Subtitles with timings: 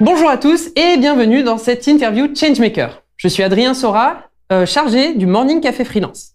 [0.00, 3.02] Bonjour à tous et bienvenue dans cette interview Changemaker.
[3.18, 6.30] Je suis Adrien Sora, euh, chargé du Morning Café Freelance.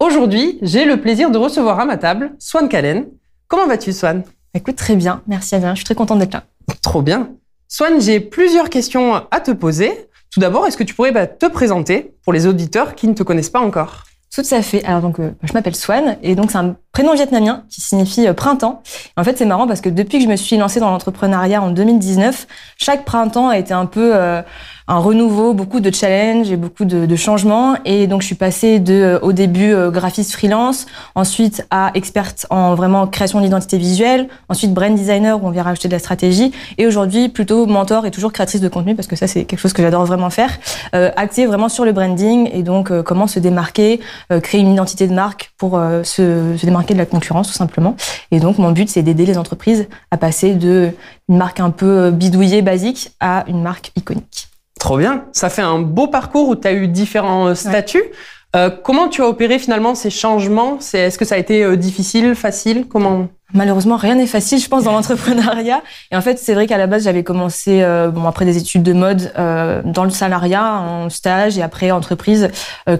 [0.00, 3.06] Aujourd'hui, j'ai le plaisir de recevoir à ma table Swan Calen.
[3.46, 4.24] Comment vas-tu, Swan?
[4.52, 5.22] Écoute, très bien.
[5.28, 5.74] Merci Adrien.
[5.74, 6.42] Je suis très contente d'être là.
[6.82, 7.30] Trop bien.
[7.68, 9.92] Swan, j'ai plusieurs questions à te poser.
[10.32, 13.22] Tout d'abord, est-ce que tu pourrais bah, te présenter pour les auditeurs qui ne te
[13.22, 14.02] connaissent pas encore?
[14.34, 14.84] Tout à fait.
[14.84, 18.32] Alors donc, euh, je m'appelle Swan et donc c'est un prénom vietnamien qui signifie euh,
[18.32, 18.82] printemps.
[19.16, 21.70] en fait, c'est marrant parce que depuis que je me suis lancée dans l'entrepreneuriat en
[21.70, 24.42] 2019, chaque printemps a été un peu euh,
[24.86, 27.76] un renouveau, beaucoup de challenges et beaucoup de, de, changements.
[27.86, 32.46] Et donc, je suis passée de, euh, au début, euh, graphiste freelance, ensuite à experte
[32.50, 36.52] en vraiment création d'identité visuelle, ensuite brand designer où on vient rajouter de la stratégie,
[36.76, 39.72] et aujourd'hui plutôt mentor et toujours créatrice de contenu parce que ça, c'est quelque chose
[39.72, 40.50] que j'adore vraiment faire.
[40.94, 44.00] Euh, acter vraiment sur le branding et donc euh, comment se démarquer,
[44.42, 47.96] créer une identité de marque pour se, se démarquer de la concurrence tout simplement.
[48.30, 50.90] Et donc, mon but, c'est d'aider les entreprises à passer de
[51.28, 54.48] une marque un peu bidouillée, basique, à une marque iconique.
[54.84, 55.24] Trop bien.
[55.32, 58.04] Ça fait un beau parcours où tu as eu différents euh, statuts.
[58.54, 60.78] Euh, comment tu as opéré finalement ces changements?
[60.92, 62.86] Est-ce que ça a été euh, difficile, facile?
[62.86, 63.28] Comment?
[63.54, 65.82] Malheureusement, rien n'est facile, je pense, dans l'entrepreneuriat.
[66.12, 68.82] Et en fait, c'est vrai qu'à la base, j'avais commencé, euh, bon, après des études
[68.82, 72.50] de mode, dans le salariat, en stage, et après entreprise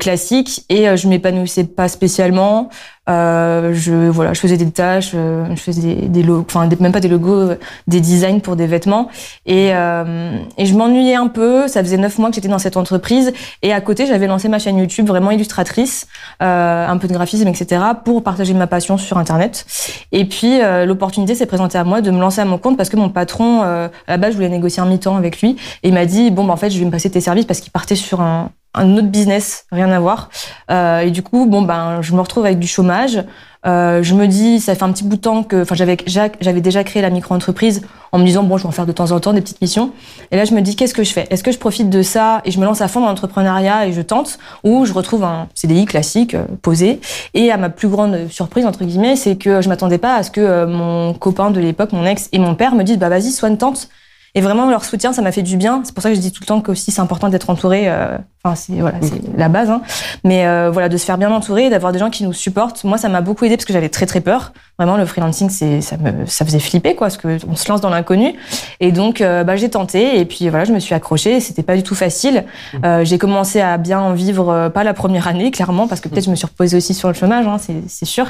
[0.00, 0.64] classique.
[0.70, 2.70] Et je m'épanouissais pas spécialement.
[3.08, 7.50] Je voilà, je faisais des tâches, je faisais des, logos, enfin même pas des logos,
[7.86, 9.08] des designs pour des vêtements.
[9.46, 11.68] Et, et je m'ennuyais un peu.
[11.68, 13.32] Ça faisait neuf mois que j'étais dans cette entreprise.
[13.62, 16.06] Et à côté, j'avais lancé ma chaîne YouTube, vraiment illustratrice,
[16.40, 19.66] un peu de graphisme, etc., pour partager ma passion sur Internet.
[20.12, 22.88] Et puis euh, l'opportunité s'est présentée à moi de me lancer à mon compte parce
[22.88, 25.88] que mon patron, euh, à la base, je voulais négocier un mi-temps avec lui et
[25.88, 27.72] il m'a dit bon, bah, en fait, je vais me passer tes services parce qu'il
[27.72, 30.30] partait sur un, un autre business, rien à voir.
[30.70, 33.24] Euh, et du coup, bon ben, je me retrouve avec du chômage.
[33.66, 36.60] Euh, je me dis, ça fait un petit bout de temps que, enfin, j'avais j'avais
[36.60, 39.20] déjà créé la micro-entreprise en me disant bon, je vais en faire de temps en
[39.20, 39.92] temps des petites missions.
[40.30, 41.26] Et là, je me dis, qu'est-ce que je fais?
[41.30, 43.92] Est-ce que je profite de ça et je me lance à fond dans l'entrepreneuriat et
[43.92, 47.00] je tente, ou je retrouve un CDI classique euh, posé
[47.32, 50.30] Et à ma plus grande surprise entre guillemets, c'est que je m'attendais pas à ce
[50.30, 53.30] que euh, mon copain de l'époque, mon ex et mon père me disent bah vas-y,
[53.30, 53.88] soigne tente.
[54.36, 55.80] Et vraiment, leur soutien, ça m'a fait du bien.
[55.84, 57.88] C'est pour ça que je dis tout le temps qu'aussi c'est important d'être entouré.
[58.46, 59.70] Enfin, c'est voilà, c'est la base.
[59.70, 59.80] Hein.
[60.22, 62.84] Mais euh, voilà, de se faire bien entourer, d'avoir des gens qui nous supportent.
[62.84, 64.52] Moi, ça m'a beaucoup aidé parce que j'avais très très peur.
[64.78, 67.80] Vraiment, le freelancing, c'est ça me ça faisait flipper quoi, parce que on se lance
[67.80, 68.34] dans l'inconnu.
[68.80, 70.20] Et donc, euh, bah, j'ai tenté.
[70.20, 71.40] Et puis voilà, je me suis accrochée.
[71.40, 72.44] C'était pas du tout facile.
[72.84, 76.26] Euh, j'ai commencé à bien en vivre, pas la première année, clairement, parce que peut-être
[76.26, 77.56] je me suis reposée aussi sur le chômage, hein,
[77.88, 78.26] c'est sûr.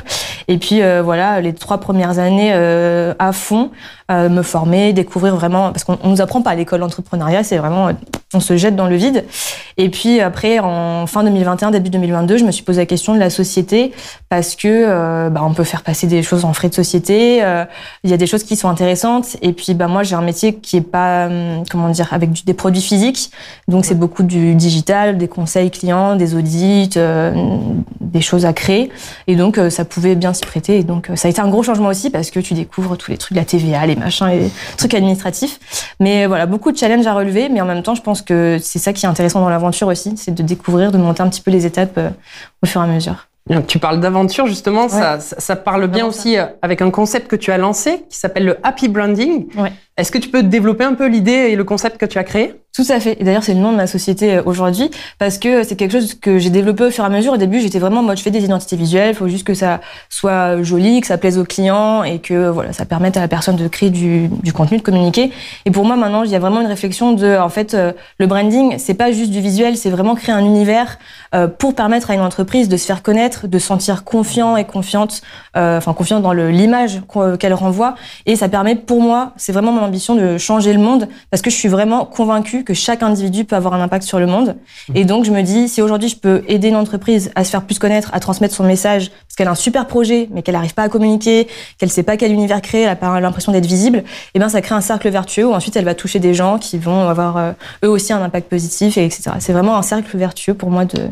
[0.47, 3.71] Et puis voilà, les trois premières années à fond,
[4.11, 7.91] me former, découvrir vraiment, parce qu'on nous apprend pas à l'école d'entrepreneuriat, c'est vraiment
[8.35, 9.25] on se jette dans le vide.
[9.77, 13.19] Et puis après, en fin 2021, début 2022, je me suis posé la question de
[13.19, 13.93] la société
[14.29, 17.43] parce que euh, bah, on peut faire passer des choses en frais de société.
[17.43, 17.65] Euh,
[18.03, 19.37] il y a des choses qui sont intéressantes.
[19.43, 22.55] Et puis bah moi, j'ai un métier qui est pas hum, comment dire avec des
[22.55, 23.31] produits physiques.
[23.69, 27.33] Donc c'est beaucoup du digital, des conseils clients, des audits, euh,
[28.15, 28.91] des choses à créer.
[29.27, 30.79] Et donc ça pouvait bien s'y prêter.
[30.79, 33.19] Et donc ça a été un gros changement aussi parce que tu découvres tous les
[33.19, 35.59] trucs de la TVA, les machins, les trucs administratifs.
[36.01, 37.49] Mais voilà, beaucoup de challenges à relever.
[37.49, 40.15] Mais en même temps, je pense que c'est ça qui est intéressant dans l'aventure aussi,
[40.17, 42.11] c'est de découvrir, de monter un petit peu les étapes euh,
[42.63, 43.29] au fur et à mesure.
[43.69, 47.53] Tu parles d'aventure justement, ça, ça, parle bien aussi euh, avec un concept que tu
[47.53, 49.47] as lancé qui s'appelle le happy branding.
[49.59, 49.71] Ouais.
[49.99, 52.55] Est-ce que tu peux développer un peu l'idée et le concept que tu as créé?
[52.75, 53.17] Tout à fait.
[53.21, 54.91] Et d'ailleurs, c'est le nom de ma société euh, aujourd'hui
[55.21, 57.35] parce que c'est quelque chose que j'ai développé au fur et à mesure.
[57.35, 59.55] Au début, j'étais vraiment en mode je fais des identités visuelles, il faut juste que
[59.55, 59.81] ça
[60.11, 63.55] soit joli, que ça plaise aux clients et que voilà, ça permette à la personne
[63.55, 65.31] de créer du, du contenu, de communiquer.
[65.67, 68.27] Et pour moi, maintenant, il y a vraiment une réflexion de en fait euh, le
[68.27, 70.99] branding, c'est pas juste du visuel, c'est vraiment créer un univers
[71.37, 74.65] euh, pour permettre à une entreprise de se faire connaître, de se sentir confiant et
[74.65, 75.23] confiante,
[75.55, 77.03] enfin confiante dans l'image
[77.39, 77.95] qu'elle renvoie.
[78.27, 81.51] Et ça permet pour moi, c'est vraiment mon ambition de changer le monde parce que
[81.51, 84.57] je suis vraiment convaincue que chaque individu peut avoir un impact sur le monde.
[84.95, 87.63] Et donc, je me dis, si aujourd'hui je peux aider une entreprise à se faire
[87.63, 90.75] plus connaître, à transmettre son message, parce qu'elle a un super projet, mais qu'elle n'arrive
[90.75, 94.05] pas à communiquer, qu'elle sait pas quel univers créer, elle a pas l'impression d'être visible,
[94.35, 96.79] eh ben, ça crée un cercle vertueux où ensuite elle va toucher des gens qui
[96.79, 97.53] vont avoir euh,
[97.85, 99.33] eux aussi un impact positif, et etc.
[99.39, 101.09] C'est vraiment un cercle vertueux pour moi de,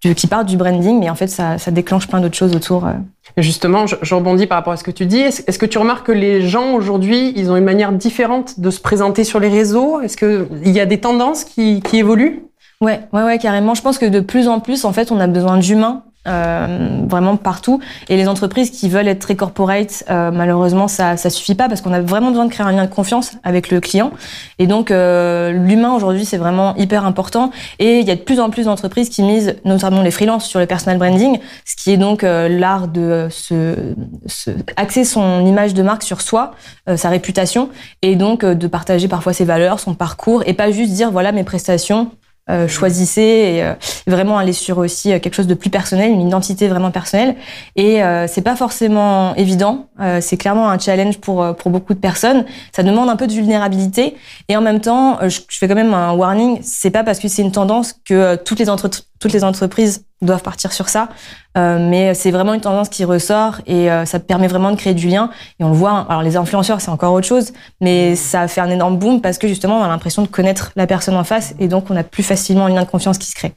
[0.00, 2.86] qui part du branding, mais en fait, ça, ça déclenche plein d'autres choses autour.
[2.86, 2.92] Euh.
[3.36, 5.20] Justement, je, je, rebondis par rapport à ce que tu dis.
[5.20, 8.80] Est-ce que tu remarques que les gens aujourd'hui, ils ont une manière différente de se
[8.80, 10.00] présenter sur les réseaux?
[10.00, 12.42] Est-ce qu'il y a des tendances qui, qui évoluent?
[12.80, 13.74] Ouais, ouais, ouais, carrément.
[13.74, 17.38] Je pense que de plus en plus, en fait, on a besoin d'humains euh, vraiment
[17.38, 17.80] partout.
[18.10, 21.80] Et les entreprises qui veulent être très corporate, euh, malheureusement, ça ça suffit pas parce
[21.80, 24.10] qu'on a vraiment besoin de créer un lien de confiance avec le client.
[24.58, 27.52] Et donc euh, l'humain aujourd'hui, c'est vraiment hyper important.
[27.78, 30.60] Et il y a de plus en plus d'entreprises qui misent, notamment les freelances, sur
[30.60, 33.94] le personal branding, ce qui est donc l'art de se,
[34.26, 36.52] se, axer son image de marque sur soi,
[36.96, 37.70] sa réputation,
[38.02, 41.44] et donc de partager parfois ses valeurs, son parcours, et pas juste dire voilà mes
[41.44, 42.10] prestations,
[42.50, 43.74] euh, choisissez et euh,
[44.06, 47.36] vraiment aller sur aussi euh, quelque chose de plus personnel, une identité vraiment personnelle.
[47.76, 49.86] Et c'est pas forcément évident.
[50.20, 52.44] c'est clairement un challenge pour pour beaucoup de personnes.
[52.72, 54.16] Ça demande un peu de vulnérabilité
[54.48, 56.58] et en même temps, je, je fais quand même un warning.
[56.62, 60.42] C'est pas parce que c'est une tendance que toutes les entreprises toutes les entreprises doivent
[60.42, 61.08] partir sur ça.
[61.56, 64.94] Euh, mais c'est vraiment une tendance qui ressort et euh, ça permet vraiment de créer
[64.94, 65.30] du lien.
[65.58, 68.70] Et on le voit, alors les influenceurs, c'est encore autre chose, mais ça fait un
[68.70, 71.68] énorme boom parce que justement, on a l'impression de connaître la personne en face et
[71.68, 73.54] donc on a plus facilement un lien de confiance qui se crée.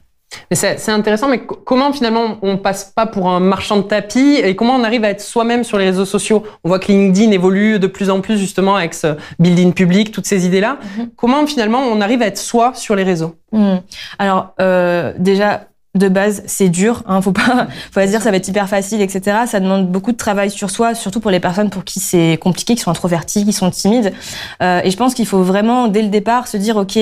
[0.50, 4.56] Mais c'est intéressant, mais comment finalement on passe pas pour un marchand de tapis et
[4.56, 6.44] comment on arrive à être soi-même sur les réseaux sociaux?
[6.64, 10.26] On voit que LinkedIn évolue de plus en plus justement avec ce building public, toutes
[10.26, 10.78] ces idées-là.
[10.80, 11.08] Mm-hmm.
[11.16, 13.36] Comment finalement on arrive à être soi sur les réseaux?
[13.52, 13.76] Mm.
[14.18, 17.02] Alors euh, déjà, de base, c'est dur.
[17.06, 17.42] Hein, faut pas,
[17.92, 19.38] faut pas se dire ça va être hyper facile, etc.
[19.46, 22.74] Ça demande beaucoup de travail sur soi, surtout pour les personnes pour qui c'est compliqué,
[22.74, 24.12] qui sont introverties, qui sont timides.
[24.62, 26.98] Euh, et je pense qu'il faut vraiment dès le départ se dire ok,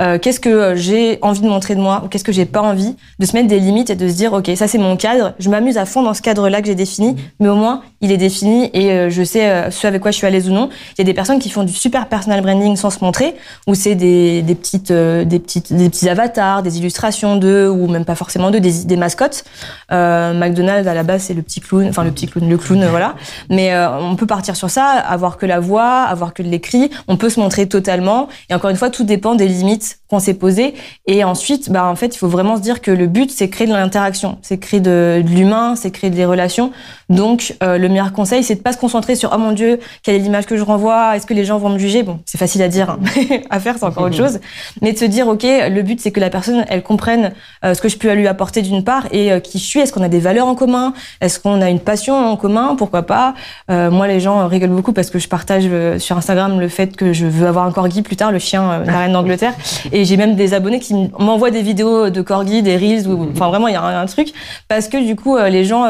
[0.00, 2.96] euh, qu'est-ce que j'ai envie de montrer de moi ou qu'est-ce que j'ai pas envie,
[3.18, 5.32] de se mettre des limites et de se dire ok, ça c'est mon cadre.
[5.38, 8.18] Je m'amuse à fond dans ce cadre-là que j'ai défini, mais au moins il est
[8.18, 10.68] défini et euh, je sais ce avec quoi je suis à l'aise ou non.
[10.92, 13.34] Il y a des personnes qui font du super personal branding sans se montrer,
[13.66, 18.04] ou c'est des, des petites, des petites, des petits avatars, des illustrations d'eux ou même
[18.04, 19.44] pas forcément de des, mascottes.
[19.92, 22.84] Euh, McDonald's à la base c'est le petit clown, enfin le petit clown, le clown,
[22.86, 23.14] voilà.
[23.50, 26.90] Mais euh, on peut partir sur ça, avoir que la voix, avoir que de l'écrit.
[27.08, 28.28] On peut se montrer totalement.
[28.50, 30.74] Et encore une fois, tout dépend des limites qu'on s'est posées.
[31.06, 33.66] Et ensuite, bah en fait, il faut vraiment se dire que le but c'est créer
[33.66, 36.72] de l'interaction, c'est créer de, l'humain, c'est créer des relations.
[37.08, 40.16] Donc euh, le meilleur conseil, c'est de pas se concentrer sur oh mon dieu, quelle
[40.16, 42.02] est l'image que je renvoie, est-ce que les gens vont me juger.
[42.02, 42.98] Bon, c'est facile à dire, hein.
[43.50, 44.40] à faire c'est encore autre chose.
[44.82, 47.32] Mais de se dire ok, le but c'est que la personne elle comprenne
[47.62, 49.80] ce que je peux lui apporter d'une part et euh, qui je suis.
[49.80, 50.92] Est-ce qu'on a des valeurs en commun?
[51.20, 52.74] Est-ce qu'on a une passion en commun?
[52.76, 53.34] Pourquoi pas?
[53.70, 56.96] Euh, Moi, les gens rigolent beaucoup parce que je partage euh, sur Instagram le fait
[56.96, 59.54] que je veux avoir un corgi plus tard, le chien de la reine d'Angleterre.
[59.92, 63.48] Et j'ai même des abonnés qui m'envoient des vidéos de corgi, des reels, ou, enfin
[63.48, 64.32] vraiment, il y a un, truc
[64.68, 65.84] parce que du coup, les gens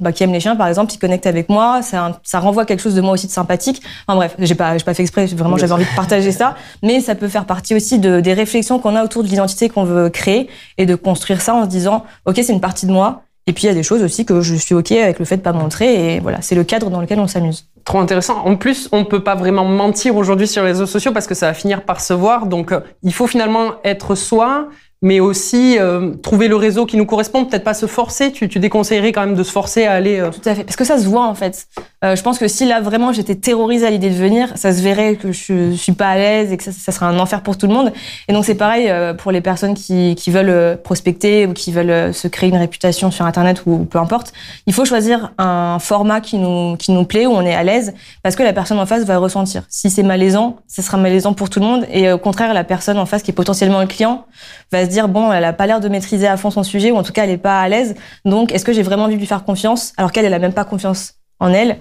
[0.00, 1.82] bah, qui aiment les chiens, par exemple, ils connectent avec moi.
[1.82, 3.82] Ça, ça renvoie quelque chose de moi aussi de sympathique.
[4.06, 5.26] Enfin bref, j'ai pas, j'ai pas fait exprès.
[5.26, 8.78] Vraiment, j'avais envie de partager ça, mais ça peut faire partie aussi de, des réflexions
[8.78, 10.48] qu'on a autour de l'identité qu'on veut créer
[10.78, 13.22] et de construire ça en se disant, ok, c'est une partie de moi.
[13.48, 15.36] Et puis il y a des choses aussi que je suis ok avec le fait
[15.36, 16.16] de pas montrer.
[16.16, 17.68] Et voilà, c'est le cadre dans lequel on s'amuse.
[17.84, 18.38] Trop intéressant.
[18.44, 21.46] En plus, on peut pas vraiment mentir aujourd'hui sur les réseaux sociaux parce que ça
[21.46, 22.46] va finir par se voir.
[22.46, 24.68] Donc, euh, il faut finalement être soi
[25.02, 28.32] mais aussi euh, trouver le réseau qui nous correspond, peut-être pas se forcer.
[28.32, 30.18] Tu, tu déconseillerais quand même de se forcer à aller.
[30.18, 31.66] Euh, Tout à fait, parce que ça se voit en fait.
[32.02, 34.80] Euh, je pense que si là vraiment j'étais terrorisée à l'idée de venir, ça se
[34.80, 37.58] verrait que je, suis pas à l'aise et que ça, ça sera un enfer pour
[37.58, 37.92] tout le monde.
[38.28, 42.14] Et donc c'est pareil euh, pour les personnes qui, qui veulent prospecter ou qui veulent
[42.14, 44.32] se créer une réputation sur internet ou, peu importe.
[44.66, 47.92] Il faut choisir un format qui nous qui nous plaît où on est à l'aise,
[48.22, 49.64] parce que la personne en face va ressentir.
[49.68, 51.86] Si c'est malaisant, ça sera malaisant pour tout le monde.
[51.90, 54.24] Et au contraire, la personne en face qui est potentiellement le client
[54.72, 56.96] va se dire bon, elle a pas l'air de maîtriser à fond son sujet ou
[56.96, 57.94] en tout cas elle est pas à l'aise.
[58.24, 60.52] Donc est-ce que j'ai vraiment envie de lui faire confiance alors qu'elle elle a même
[60.52, 61.76] pas confiance en elle?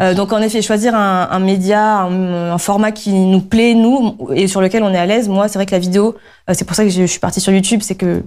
[0.00, 4.46] Euh, donc en effet, choisir un, un média, un, format qui nous plaît nous et
[4.46, 5.28] sur lequel on est à l'aise.
[5.28, 6.14] Moi, c'est vrai que la vidéo,
[6.48, 8.22] euh, c'est pour ça que je, je suis partie sur YouTube, c'est que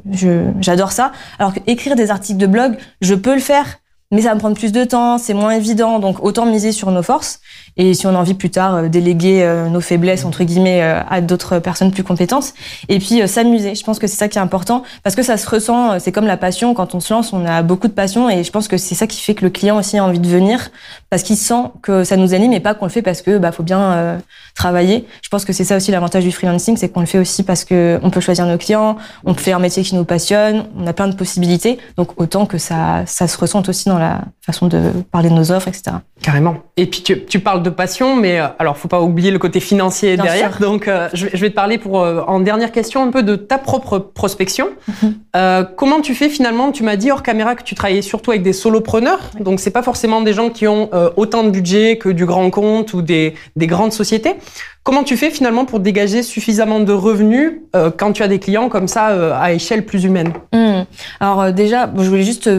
[0.60, 1.12] j'adore ça.
[1.40, 4.40] Alors que écrire des articles de blog, je peux le faire mais ça va me
[4.40, 7.42] prendre plus de temps, c'est moins évident, donc autant miser sur nos forces.
[7.76, 11.02] Et si on a envie plus tard euh, déléguer euh, nos faiblesses entre guillemets euh,
[11.10, 12.54] à d'autres personnes plus compétentes,
[12.88, 13.76] et puis s'amuser.
[13.76, 16.00] Je pense que c'est ça qui est important parce que ça se ressent.
[16.00, 16.74] C'est comme la passion.
[16.74, 19.08] Quand on se lance, on a beaucoup de passion, et je pense que c'est ça
[19.08, 20.70] qui fait que le client aussi a envie de venir
[21.10, 23.52] parce qu'il sent que ça nous anime et pas qu'on le fait parce que bah
[23.52, 24.20] faut bien
[24.56, 25.06] travailler.
[25.22, 27.66] Je pense que c'est ça aussi l'avantage du freelancing, c'est qu'on le fait aussi parce
[27.66, 30.88] que on peut choisir nos clients, on peut faire un métier qui nous passionne, on
[30.88, 31.78] a plein de possibilités.
[31.98, 35.52] Donc autant que ça ça se ressente aussi dans la façon de parler de nos
[35.52, 35.98] offres, etc.
[36.22, 36.58] Carrément.
[36.78, 39.60] Et puis tu, tu parles de passion, mais euh, alors faut pas oublier le côté
[39.60, 40.58] financier derrière.
[40.60, 43.58] Donc euh, je, vais te parler pour euh, en dernière question un peu de ta
[43.58, 44.70] propre prospection.
[44.88, 45.68] Mhm.
[45.76, 46.72] comment tu fais finalement?
[46.72, 49.84] Tu m'as dit hors caméra que tu travaillais surtout avec des solopreneurs, donc c'est pas
[49.84, 53.68] forcément des gens qui ont autant de budget que du grand compte ou des, des
[53.68, 54.36] grandes sociétés.
[54.84, 57.62] Comment tu fais finalement pour dégager suffisamment de revenus
[57.98, 60.32] quand tu as des clients comme ça à échelle plus humaine?
[60.54, 60.84] Hmm.
[61.20, 62.50] Alors déjà, je voulais juste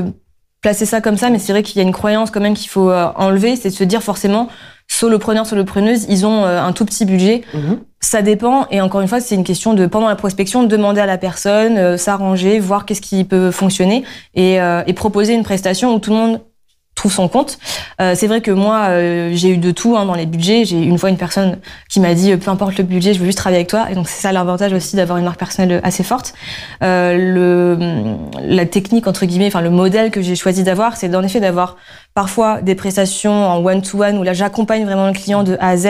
[0.61, 2.69] placer ça comme ça, mais c'est vrai qu'il y a une croyance quand même qu'il
[2.69, 4.49] faut euh, enlever, c'est de se dire forcément
[4.89, 7.43] solopreneurs, solopreneuses, ils ont euh, un tout petit budget.
[7.55, 7.81] Mhm.
[8.01, 8.67] Ça dépend.
[8.71, 11.77] Et encore une fois, c'est une question de, pendant la prospection, demander à la personne,
[11.77, 16.11] euh, s'arranger, voir qu'est-ce qui peut fonctionner et, euh, et proposer une prestation où tout
[16.11, 16.41] le monde
[16.99, 17.59] trouve son compte.
[18.01, 20.65] Euh, c'est vrai que moi, euh, j'ai eu de tout hein, dans les budgets.
[20.65, 23.27] J'ai une fois une personne qui m'a dit, euh, peu importe le budget, je veux
[23.27, 23.87] juste travailler avec toi.
[23.91, 26.35] Et donc c'est ça l'avantage aussi d'avoir une marque personnelle assez forte.
[26.81, 31.41] Le, la technique entre guillemets, enfin le modèle que j'ai choisi d'avoir, c'est en effet
[31.41, 31.77] d'avoir
[32.19, 35.87] parfois des prestations en one-to-one où là j'accompagne vraiment le client de A à Z,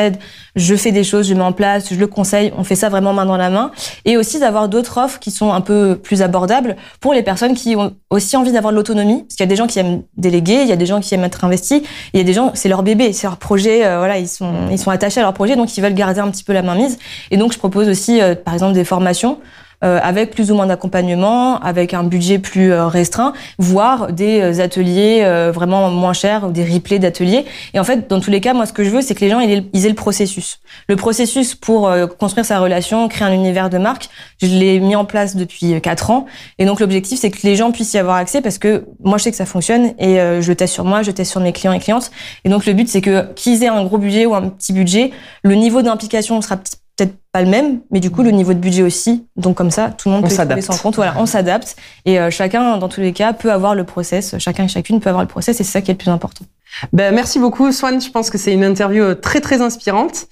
[0.57, 3.15] je fais des choses, je mets en place, je le conseille, on fait ça vraiment
[3.15, 3.71] main dans la main.
[4.05, 7.77] Et aussi d'avoir d'autres offres qui sont un peu plus abordables pour les personnes qui
[7.77, 9.23] ont aussi envie d'avoir de l'autonomie.
[9.23, 11.15] Parce qu'il y a des gens qui aiment déléguer, il y a des gens qui
[11.15, 11.81] aiment être investis,
[12.13, 14.53] il y a des gens, c'est leur bébé, c'est leur projet, euh, voilà, ils sont,
[14.71, 16.75] ils sont attachés à leur projet, donc ils veulent garder un petit peu la main
[16.75, 16.99] mise.
[17.31, 19.39] Et donc je propose aussi, euh, par exemple, des formations
[19.85, 24.63] euh, avec plus ou moins d'accompagnement, avec un budget plus euh, restreint, voire des euh,
[24.63, 27.45] ateliers euh, vraiment moins chers ou des replays d'ateliers.
[27.75, 29.31] Et en fait, dans tous les cas, moi, ce que je veux, c'est que les
[29.31, 30.59] gens ils aient, ils aient le processus.
[30.89, 34.09] Le processus pour euh, construire sa relation, créer un univers de marque,
[34.43, 36.27] je l'ai mis en place depuis euh, quatre ans.
[36.59, 39.25] Et donc, l'objectif, c'est que les gens puissent y avoir accès parce que moi, je
[39.25, 41.79] sais que ça fonctionne et je teste sur moi, je teste sur mes clients et
[41.79, 42.11] clientes.
[42.45, 45.13] Et donc, le but, c'est que qu'ils aient un gros budget ou un petit budget,
[45.43, 46.57] le niveau d'implication sera
[46.99, 49.27] peut-être pas le même, mais du coup le niveau de budget aussi.
[49.37, 50.73] Donc comme ça, tout le monde On peut y trouver s'adapte.
[50.73, 50.97] son compte.
[50.97, 54.37] Voilà, on s'adapte et euh, chacun, dans tous les cas, peut avoir le process.
[54.39, 56.45] Chacun et chacune peut avoir le process et c'est ça qui est le plus important.
[56.93, 58.01] Ben, merci beaucoup, Swan.
[58.01, 60.27] Je pense que c'est une interview euh, très, très inspirante.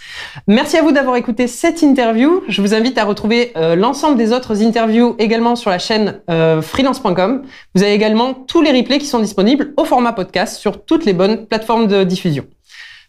[0.47, 2.43] Merci à vous d'avoir écouté cette interview.
[2.49, 6.63] Je vous invite à retrouver euh, l'ensemble des autres interviews également sur la chaîne euh,
[6.63, 7.43] freelance.com.
[7.75, 11.13] Vous avez également tous les replays qui sont disponibles au format podcast sur toutes les
[11.13, 12.45] bonnes plateformes de diffusion.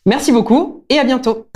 [0.05, 1.47] Merci beaucoup et à bientôt.